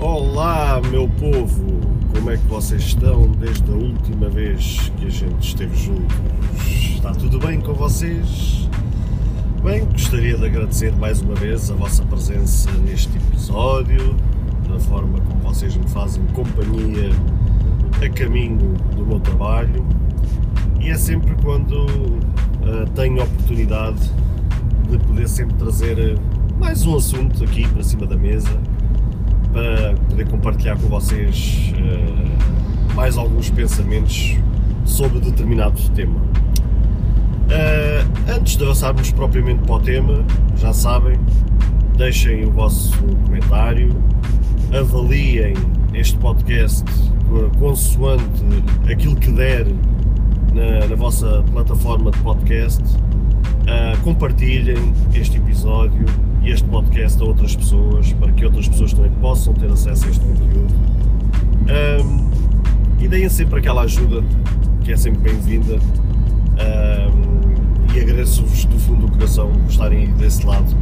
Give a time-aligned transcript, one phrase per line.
[0.00, 1.80] Olá, meu povo!
[2.14, 6.16] Como é que vocês estão desde a última vez que a gente esteve juntos?
[6.94, 8.68] Está tudo bem com vocês?
[9.60, 14.14] Bem, gostaria de agradecer mais uma vez a vossa presença neste episódio,
[14.68, 17.10] da forma como vocês me fazem companhia
[18.00, 19.84] a caminho do meu trabalho
[20.80, 24.12] e é sempre quando uh, tenho a oportunidade
[24.88, 26.16] de poder sempre trazer
[26.56, 28.60] mais um assunto aqui para cima da mesa
[29.52, 34.36] para poder compartilhar com vocês uh, mais alguns pensamentos
[34.84, 36.20] sobre determinado tema.
[37.48, 40.24] Uh, antes de avançarmos propriamente para o tema,
[40.56, 41.18] já sabem,
[41.96, 43.90] deixem o vosso comentário,
[44.72, 45.54] avaliem
[45.94, 46.84] este podcast
[47.58, 48.44] consoante
[48.90, 49.66] aquilo que der
[50.52, 56.04] na, na vossa plataforma de podcast, uh, compartilhem este episódio
[56.50, 60.24] este podcast a outras pessoas, para que outras pessoas também possam ter acesso a este
[60.24, 60.74] conteúdo.
[61.68, 62.30] Um,
[62.98, 64.24] e deem sempre aquela ajuda
[64.82, 65.74] que é sempre bem-vinda.
[65.74, 70.74] Um, e agradeço-vos do fundo do coração por estarem desse lado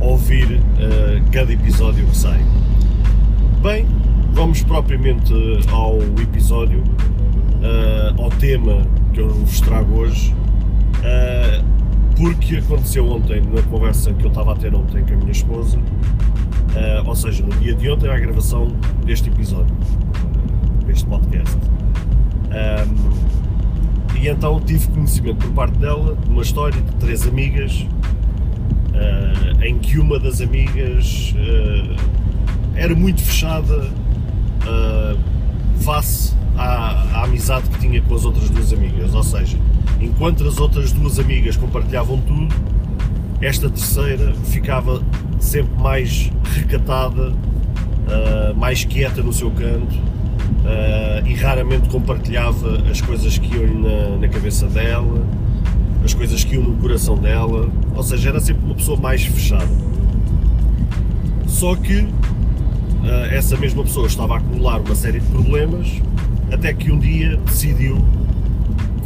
[0.00, 2.44] a ouvir uh, cada episódio que sai.
[3.62, 3.86] Bem,
[4.32, 5.32] vamos propriamente
[5.70, 8.82] ao episódio, uh, ao tema
[9.12, 10.34] que eu vos trago hoje.
[10.98, 11.75] Uh,
[12.16, 15.78] porque aconteceu ontem, na conversa que eu estava a ter ontem com a minha esposa,
[15.78, 18.68] uh, ou seja, no dia de ontem, a gravação
[19.04, 19.76] deste episódio,
[20.86, 21.56] deste podcast.
[22.46, 27.86] Um, e então tive conhecimento por parte dela de uma história de três amigas,
[28.92, 31.96] uh, em que uma das amigas uh,
[32.74, 34.06] era muito fechada
[35.80, 39.56] face à, à amizade que tinha com as outras duas amigas, ou seja,
[40.00, 42.54] enquanto as outras duas amigas compartilhavam tudo,
[43.40, 45.02] esta terceira ficava
[45.38, 53.38] sempre mais recatada, uh, mais quieta no seu canto uh, e raramente compartilhava as coisas
[53.38, 55.22] que iam na, na, cabeça dela,
[56.04, 59.68] as coisas que iam no coração dela, ou seja, era sempre uma pessoa mais fechada.
[61.46, 62.08] Só que uh,
[63.30, 66.00] essa mesma pessoa estava a acumular uma série de problemas
[66.52, 67.96] até que um dia decidiu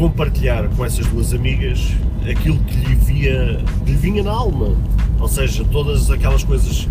[0.01, 1.95] compartilhar com essas duas amigas
[2.29, 4.75] aquilo que lhe, via, lhe vinha na alma,
[5.21, 6.89] ou seja, todas aquelas coisas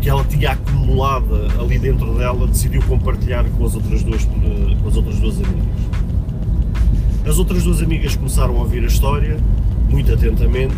[0.00, 4.96] que ela tinha acumulado ali dentro dela, decidiu compartilhar com as outras duas, com as
[4.96, 5.66] outras duas amigas.
[7.26, 9.36] As outras duas amigas começaram a ouvir a história
[9.90, 10.74] muito atentamente,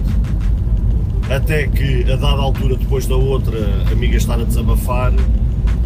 [1.30, 3.56] até que a dada altura, depois da outra
[3.92, 5.12] amiga estar a desabafar,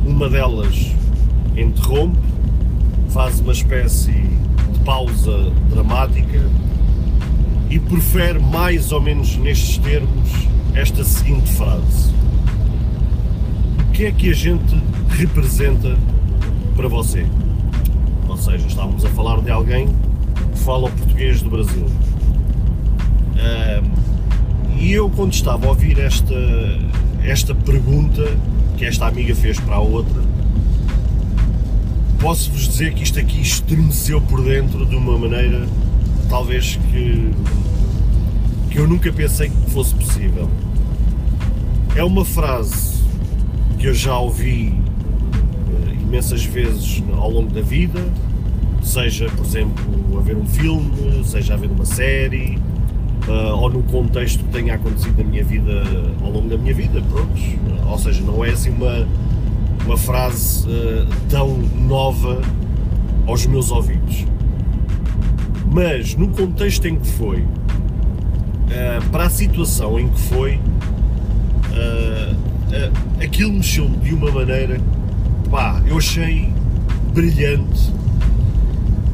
[0.07, 0.91] uma delas
[1.55, 2.19] interrompe,
[3.11, 4.22] faz uma espécie
[4.85, 6.41] pausa dramática
[7.71, 10.31] e profere mais ou menos nestes termos
[10.75, 12.13] esta seguinte frase:
[13.89, 14.75] O que é que a gente
[15.09, 15.97] representa
[16.77, 17.27] para você?
[18.29, 19.89] Ou seja, estávamos a falar de alguém
[20.53, 21.87] que fala português do Brasil.
[23.37, 26.35] Um, e eu, quando estava a ouvir esta,
[27.23, 28.25] esta pergunta
[28.77, 30.23] que esta amiga fez para a outra,
[32.23, 35.67] posso-vos dizer que isto aqui estremeceu por dentro de uma maneira
[36.31, 37.33] talvez que,
[38.71, 40.49] que eu nunca pensei que fosse possível.
[41.97, 43.03] É uma frase
[43.77, 48.01] que eu já ouvi uh, imensas vezes ao longo da vida,
[48.85, 52.57] seja, por exemplo, a ver um filme, seja a ver uma série,
[53.27, 55.83] uh, ou no contexto que tenha acontecido na minha vida,
[56.23, 57.33] ao longo da minha vida, pronto.
[57.91, 59.09] Ou seja, não é assim uma
[59.87, 62.41] uma frase uh, tão nova
[63.27, 64.27] aos meus ouvidos.
[65.71, 67.49] Mas no contexto em que foi, uh,
[69.11, 72.37] para a situação em que foi, uh,
[73.23, 74.81] aquilo mexeu de uma maneira,
[75.51, 76.53] pá, eu achei
[77.13, 77.93] brilhante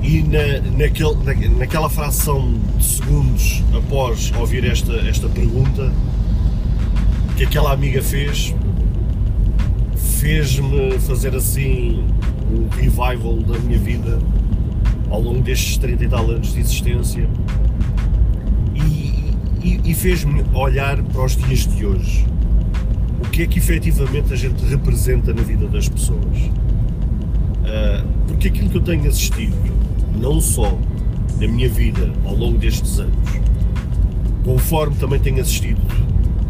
[0.02, 5.92] e na, naquele, na, naquela fração de segundos após ouvir esta, esta pergunta
[7.36, 8.54] que aquela amiga fez,
[10.18, 12.04] fez-me fazer assim
[12.50, 14.18] um revival da minha vida
[15.10, 17.28] ao longo destes 30 e tal anos de existência
[18.74, 19.32] e,
[19.62, 22.26] e, e fez-me olhar para os dias de hoje.
[23.24, 26.36] O que é que efetivamente a gente representa na vida das pessoas?
[26.36, 29.54] Uh, porque aquilo que eu tenho assistido,
[30.20, 30.76] não só
[31.40, 33.14] na minha vida ao longo destes anos,
[34.44, 35.80] conforme também tenho assistido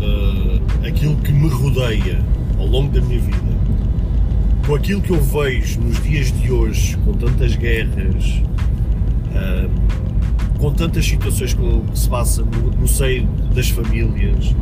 [0.00, 2.24] uh, aquilo que me rodeia
[2.58, 3.57] ao longo da minha vida,
[4.68, 8.42] com aquilo que eu vejo nos dias de hoje, com tantas guerras,
[9.32, 11.62] uh, com tantas situações que
[11.94, 14.54] se passa no, no seio das famílias,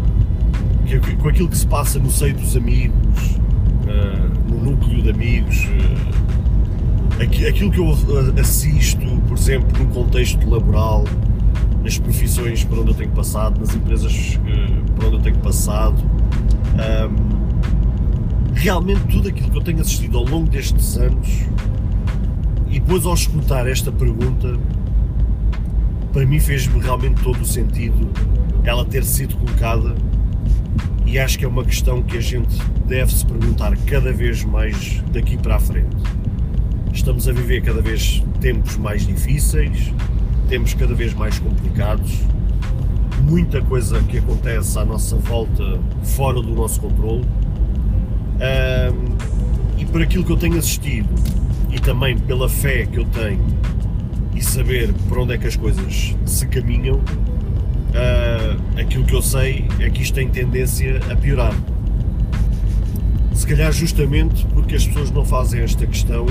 [1.20, 7.48] com aquilo que se passa no seio dos amigos, uh, no núcleo de amigos, uh,
[7.48, 7.90] aquilo que eu
[8.40, 11.04] assisto, por exemplo, no contexto laboral,
[11.82, 14.38] nas profissões por onde eu tenho passado, nas empresas
[14.94, 16.00] por onde eu tenho passado,
[18.56, 21.28] realmente tudo aquilo que eu tenho assistido ao longo destes anos,
[22.68, 24.58] e depois ao escutar esta pergunta,
[26.12, 28.10] para mim fez-me realmente todo o sentido
[28.64, 29.94] ela ter sido colocada
[31.04, 35.00] e acho que é uma questão que a gente deve se perguntar cada vez mais
[35.12, 35.96] daqui para a frente.
[36.92, 39.92] Estamos a viver cada vez tempos mais difíceis,
[40.48, 42.18] tempos cada vez mais complicados,
[43.22, 47.24] muita coisa que acontece à nossa volta fora do nosso controle.
[48.36, 49.16] Um,
[49.78, 51.08] e por aquilo que eu tenho assistido
[51.70, 53.44] e também pela fé que eu tenho
[54.34, 59.66] e saber por onde é que as coisas se caminham, uh, aquilo que eu sei
[59.80, 61.54] é que isto tem tendência a piorar.
[63.32, 66.26] Se calhar justamente porque as pessoas não fazem esta questão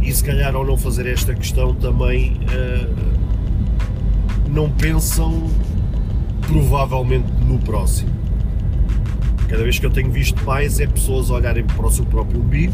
[0.00, 3.12] e se calhar ao não fazer esta questão também uh,
[4.48, 5.50] não pensam
[6.46, 8.21] provavelmente no próximo.
[9.52, 12.72] Cada vez que eu tenho visto mais é pessoas olharem para o seu próprio umbigo,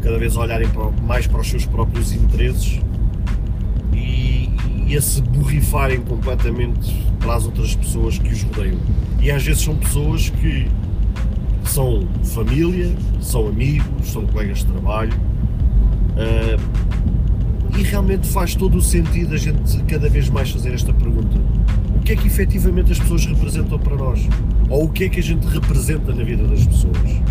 [0.00, 0.66] cada vez olharem
[1.02, 2.80] mais para os seus próprios interesses
[3.92, 6.90] e a se borrifarem completamente
[7.20, 8.78] para as outras pessoas que os rodeiam.
[9.20, 10.66] E às vezes são pessoas que
[11.64, 12.90] são família,
[13.20, 15.12] são amigos, são colegas de trabalho.
[16.12, 21.38] Uh, e realmente faz todo o sentido a gente cada vez mais fazer esta pergunta:
[22.34, 24.28] efetivamente as pessoas representam para nós?
[24.68, 27.22] Ou o que é que a gente representa na vida das pessoas?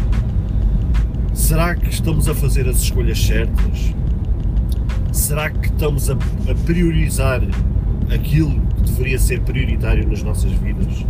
[1.33, 3.93] Será que estamos a fazer as escolhas certas?
[5.13, 7.41] será que estamos a, a priorizar
[8.13, 11.05] aquilo que deveria ser prioritário nas nossas vidas?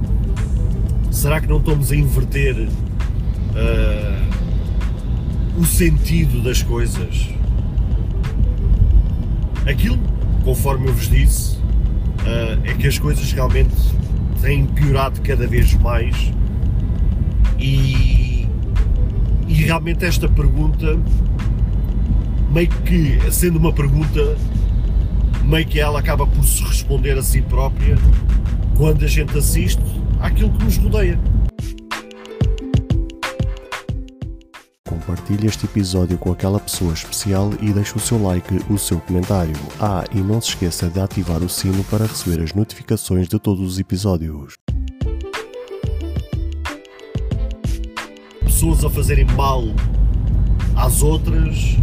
[1.09, 2.69] Será que não estamos a inverter uh,
[5.57, 7.29] o sentido das coisas?
[9.65, 9.97] Aquilo,
[10.43, 11.57] conforme eu vos disse,
[12.23, 13.75] uh, é que as coisas realmente
[14.41, 16.15] têm piorado cada vez mais
[17.59, 18.47] e,
[19.47, 20.99] e realmente esta pergunta
[22.53, 24.37] meio que sendo uma pergunta,
[25.43, 27.97] meio que ela acaba por se responder a si própria
[28.77, 29.81] quando a gente assiste
[30.19, 31.19] àquilo que nos rodeia.
[35.13, 39.53] Compartilhe este episódio com aquela pessoa especial e deixe o seu like, o seu comentário.
[39.79, 43.73] Ah, e não se esqueça de ativar o sino para receber as notificações de todos
[43.73, 44.57] os episódios.
[48.39, 49.63] Pessoas a fazerem mal
[50.75, 51.77] às outras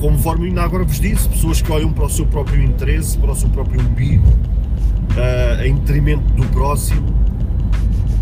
[0.00, 3.34] conforme ainda agora vos disse, pessoas que olham para o seu próprio interesse, para o
[3.34, 7.02] seu próprio umbigo, uh, em detrimento do próximo.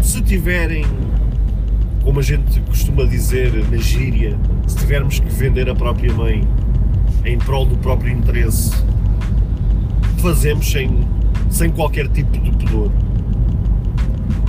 [0.01, 0.87] Se tiverem,
[2.03, 6.47] como a gente costuma dizer na gíria, se tivermos que vender a própria mãe
[7.25, 8.73] em prol do próprio interesse,
[10.19, 11.07] fazemos sem,
[11.51, 12.91] sem qualquer tipo de pudor.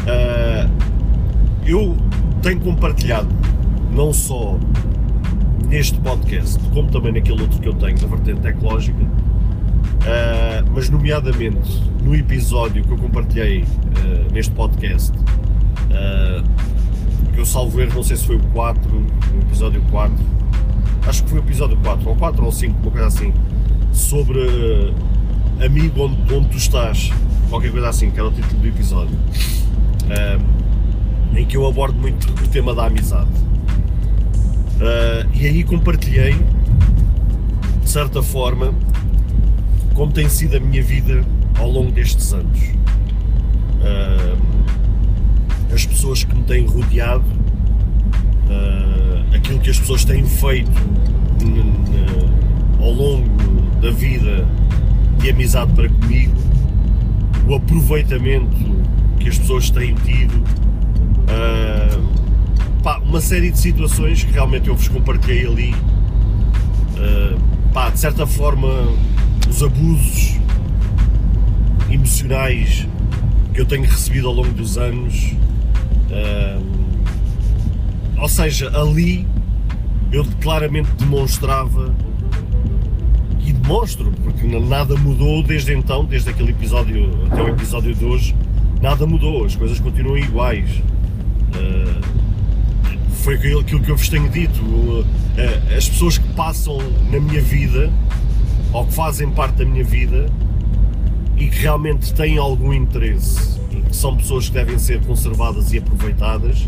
[0.04, 0.70] Uh,
[1.66, 1.96] eu
[2.42, 3.30] tenho compartilhado
[3.92, 4.58] não só
[5.68, 11.84] neste podcast, como também naquele outro que eu tenho, na vertente tecnológica, uh, mas nomeadamente
[12.04, 15.14] no episódio que eu compartilhei uh, neste podcast,
[17.32, 20.16] que eu salvo erro, não sei se foi o 4, o episódio 4,
[21.08, 23.34] acho que foi o episódio 4, ou 4 ou 5, uma coisa assim,
[23.92, 24.94] sobre
[25.64, 27.12] amigo onde, onde tu estás,
[27.50, 29.18] qualquer coisa assim, que era o título do episódio,
[31.36, 33.30] em que eu abordo muito o tema da amizade.
[34.76, 36.36] Uh, e aí compartilhei,
[37.82, 38.74] de certa forma,
[39.94, 41.24] como tem sido a minha vida
[41.58, 42.60] ao longo destes anos.
[43.80, 44.33] Uh,
[45.74, 47.26] as pessoas que me têm rodeado,
[48.48, 50.72] uh, aquilo que as pessoas têm feito
[52.80, 53.30] ao longo
[53.82, 54.46] da vida
[55.20, 56.36] de amizade para comigo,
[57.48, 58.56] o aproveitamento
[59.20, 60.36] que as pessoas têm tido.
[61.24, 65.74] Uh, pá, uma série de situações que realmente eu vos compartilhei ali.
[66.94, 67.40] Uh,
[67.74, 68.68] pá, de certa forma,
[69.50, 70.36] os abusos
[71.90, 72.88] emocionais
[73.54, 75.34] que eu tenho recebido ao longo dos anos.
[76.14, 76.62] Uh,
[78.22, 79.28] ou seja, ali
[80.12, 81.94] eu claramente demonstrava
[83.46, 88.36] e demonstro, porque nada mudou desde então, desde aquele episódio até o episódio de hoje,
[88.82, 90.70] nada mudou, as coisas continuam iguais.
[91.56, 92.24] Uh,
[93.24, 94.62] foi aquilo que eu vos tenho dito.
[95.38, 96.78] Eh, as pessoas que passam
[97.10, 97.90] na minha vida
[98.74, 100.30] ou que fazem parte da minha vida
[101.38, 106.68] e que realmente têm algum interesse que são pessoas que devem ser conservadas e aproveitadas,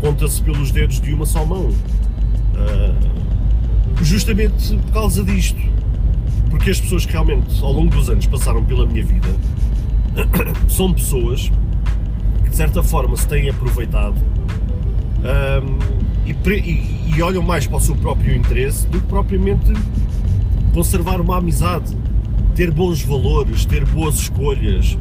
[0.00, 1.68] conta-se pelos dedos de uma só mão.
[1.68, 3.16] Uh,
[4.02, 5.60] justamente por causa disto.
[6.50, 9.28] Porque as pessoas que realmente ao longo dos anos passaram pela minha vida
[10.68, 11.50] são pessoas
[12.44, 14.16] que de certa forma se têm aproveitado
[15.26, 15.78] um,
[16.26, 19.72] e, e, e, olham mais para o seu próprio interesse do que propriamente
[20.72, 21.96] conservar uma amizade,
[22.54, 24.96] ter bons valores, ter boas escolhas,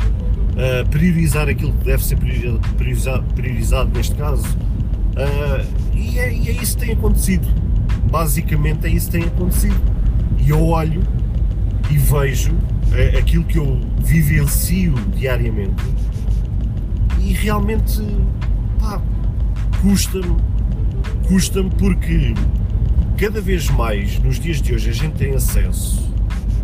[0.56, 4.48] uh, priorizar aquilo que deve ser priorizado, priorizado neste caso.
[4.48, 7.48] Uh, e, é, e é isso que tem acontecido
[8.16, 9.82] basicamente é isso que tem acontecido.
[10.40, 11.04] E eu olho
[11.92, 12.54] e vejo
[12.94, 15.84] é, aquilo que eu vivencio diariamente
[17.20, 18.02] e realmente
[18.80, 19.02] pá,
[19.82, 20.38] custa-me,
[21.28, 22.34] custa-me porque
[23.18, 26.10] cada vez mais nos dias de hoje a gente tem acesso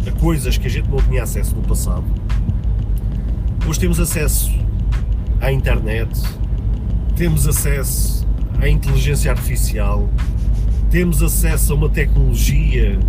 [0.07, 2.05] a coisas que a gente não tinha acesso no passado.
[3.77, 4.51] Temos acesso
[5.39, 6.09] à internet,
[7.15, 8.27] temos acesso
[8.59, 10.07] à inteligência artificial,
[10.91, 12.99] temos acesso a uma tecnologia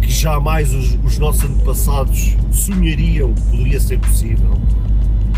[0.00, 4.58] que jamais os, os nossos antepassados sonhariam que poderia ser possível.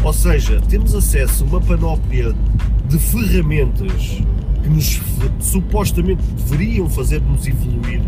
[0.04, 2.32] Ou seja, temos acesso a uma panóplia
[2.88, 4.22] de ferramentas
[4.62, 5.00] que nos
[5.40, 8.02] supostamente deveriam fazer-nos evoluir,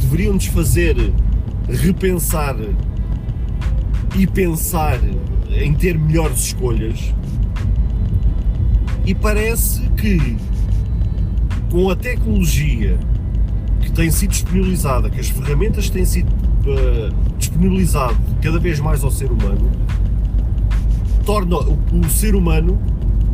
[0.00, 0.96] deveriam nos fazer
[1.68, 2.56] repensar
[4.16, 4.98] e pensar
[5.50, 7.14] em ter melhores escolhas.
[9.04, 10.36] E parece que
[11.70, 12.98] com a tecnologia
[13.80, 17.14] que tem sido disponibilizada, que as ferramentas têm sido uh,
[18.42, 19.70] cada vez mais ao ser humano,
[21.24, 22.78] torna o, o ser humano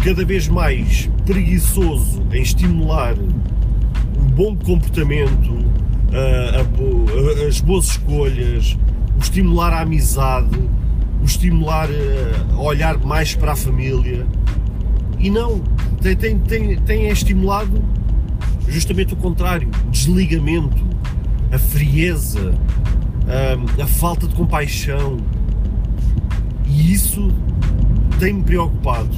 [0.05, 8.77] cada vez mais preguiçoso em estimular o bom comportamento, uh, a, a, as boas escolhas,
[9.17, 10.59] o estimular a amizade,
[11.21, 14.27] o estimular uh, a olhar mais para a família.
[15.19, 15.61] E não,
[16.03, 17.83] tem, tem, tem, tem estimulado
[18.69, 20.85] justamente o contrário, desligamento,
[21.53, 22.55] a frieza,
[23.27, 25.19] a, a falta de compaixão.
[26.67, 27.33] E isso
[28.19, 29.17] tem-me preocupado.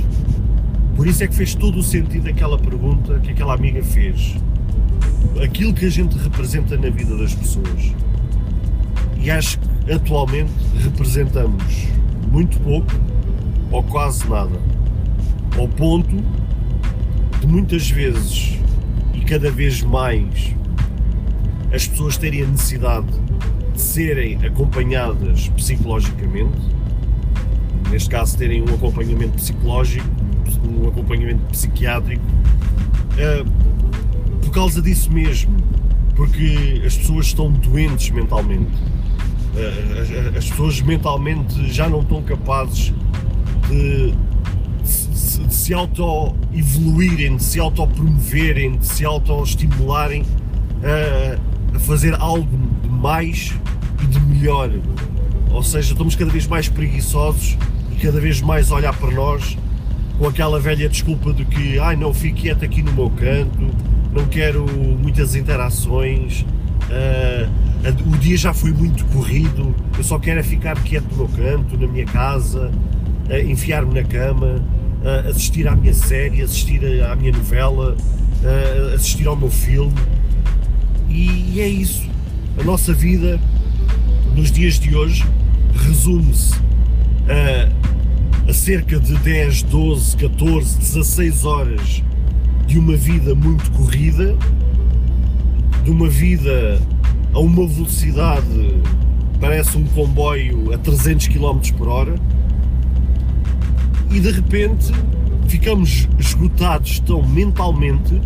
[0.97, 4.37] Por isso é que fez todo o sentido aquela pergunta que aquela amiga fez.
[5.43, 7.95] Aquilo que a gente representa na vida das pessoas.
[9.29, 10.51] E acho que atualmente
[10.83, 11.89] representamos
[12.33, 12.91] muito pouco
[13.71, 14.59] ou quase nada.
[15.55, 16.17] Ao ponto
[17.39, 18.59] de muitas vezes
[19.29, 20.57] cada vez mais
[21.71, 23.09] as pessoas terem a necessidade
[23.75, 26.59] de serem acompanhadas psicologicamente,
[27.91, 30.09] neste caso terem um acompanhamento psicológico,
[30.67, 35.55] um acompanhamento psiquiátrico, uh, por causa disso mesmo,
[36.19, 38.73] porque as pessoas estão doentes mentalmente.
[39.55, 42.93] Uh, as, as pessoas mentalmente já não estão capazes
[43.69, 44.13] de
[45.49, 50.25] se auto-evoluírem, de se auto-promoverem, de se auto-estimularem
[50.83, 53.55] a, a fazer algo de mais
[54.03, 54.71] e de melhor.
[55.53, 57.57] Ou seja, estamos cada vez mais preguiçosos
[57.93, 59.57] e cada vez mais a olhar para nós
[60.19, 63.71] com aquela velha desculpa de que ai não, fico quieto aqui no meu canto,
[64.13, 64.67] não quero
[64.99, 66.45] muitas interações,
[66.89, 71.29] uh, o dia já foi muito corrido, eu só quero é ficar quieto no meu
[71.29, 72.71] canto, na minha casa,
[73.29, 74.63] uh, enfiar-me na cama,
[75.03, 77.97] uh, assistir à minha série, assistir à minha novela,
[78.95, 79.95] assistir ao meu filme.
[81.09, 82.09] E é isso.
[82.61, 83.41] A nossa vida
[84.37, 85.25] nos dias de hoje
[85.75, 86.55] resume-se
[87.29, 92.03] a, a cerca de 10, 12, 14, 16 horas
[92.69, 94.37] de uma vida muito corrida,
[95.83, 96.81] de uma vida
[97.33, 98.75] a uma velocidade
[99.41, 102.15] parece um comboio a 300 km por hora
[104.11, 104.93] e de repente
[105.47, 108.21] ficamos esgotados tão mentalmente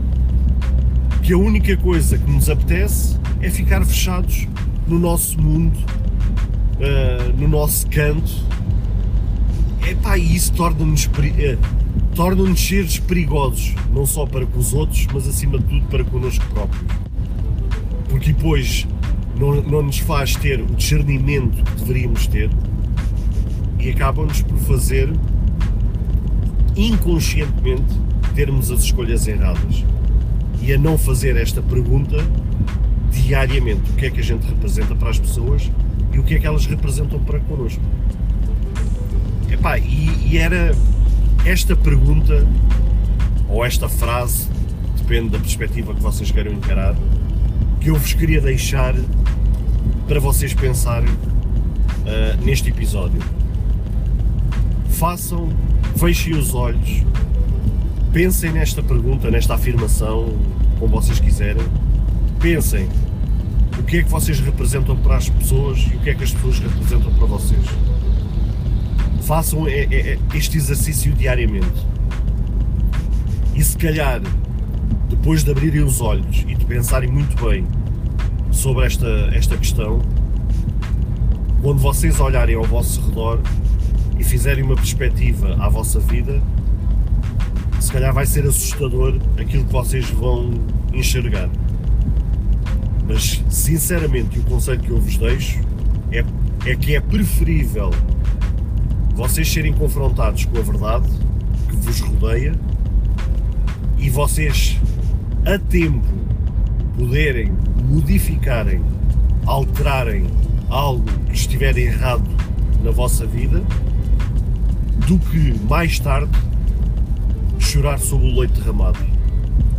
[1.22, 4.48] que a única coisa que nos apetece é ficar fechados
[4.88, 8.32] no nosso mundo, uh, no nosso canto.
[9.88, 11.10] Epá, e isso torna-nos uh,
[12.14, 16.44] torna seres perigosos, não só para com os outros, mas acima de tudo para connosco
[16.46, 16.84] próprios.
[18.08, 18.86] Porque depois
[19.38, 22.50] não, não nos faz ter o discernimento que deveríamos ter
[23.80, 25.12] e acabam-nos por fazer
[26.76, 28.00] inconscientemente
[28.34, 29.84] termos as escolhas erradas
[30.60, 32.16] e a não fazer esta pergunta
[33.10, 35.70] diariamente: o que é que a gente representa para as pessoas
[36.12, 37.82] e o que é que elas representam para connosco.
[39.52, 40.74] Epá, e, e era
[41.44, 42.46] esta pergunta
[43.48, 44.48] ou esta frase,
[44.96, 46.96] depende da perspectiva que vocês queiram encarar,
[47.80, 48.94] que eu vos queria deixar
[50.08, 53.20] para vocês pensarem uh, neste episódio.
[54.88, 55.48] Façam
[55.96, 57.04] fechem os olhos
[58.12, 60.36] pensem nesta pergunta, nesta afirmação,
[60.78, 61.62] como vocês quiserem.
[62.38, 62.86] Pensem
[63.78, 66.32] o que é que vocês representam para as pessoas e o que é que as
[66.32, 67.64] pessoas representam para vocês.
[69.32, 71.86] Façam é, é, é, este exercício diariamente.
[73.54, 74.20] E se calhar,
[75.08, 77.66] depois de abrirem os olhos e de pensarem muito bem
[78.50, 80.02] sobre esta, esta questão,
[81.62, 83.40] quando vocês olharem ao vosso redor
[84.18, 86.38] e fizerem uma perspectiva à vossa vida,
[87.80, 90.50] se calhar vai ser assustador aquilo que vocês vão
[90.92, 91.48] enxergar.
[93.08, 95.58] Mas, sinceramente, o conselho que eu vos deixo
[96.10, 96.22] é,
[96.70, 97.92] é que é preferível
[99.14, 101.08] vocês serem confrontados com a verdade
[101.68, 102.54] que vos rodeia
[103.98, 104.78] e vocês,
[105.46, 106.06] a tempo,
[106.96, 107.52] poderem
[107.84, 108.82] modificarem,
[109.46, 110.26] alterarem
[110.68, 112.28] algo que estiver errado
[112.82, 113.62] na vossa vida,
[115.06, 116.32] do que mais tarde
[117.58, 118.98] chorar sobre o leite derramado.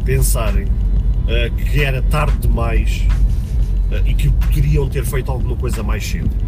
[0.05, 3.05] Pensarem uh, que era tarde demais
[3.91, 6.42] uh, e que poderiam ter feito alguma coisa mais cedo.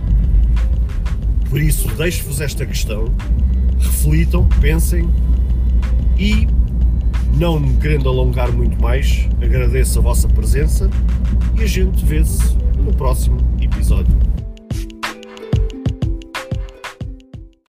[1.56, 3.06] Por isso, deixo-vos esta questão,
[3.80, 5.10] reflitam, pensem
[6.18, 6.50] e,
[7.38, 10.90] não me querendo alongar muito mais, agradeço a vossa presença
[11.58, 14.25] e a gente vê-se no próximo episódio.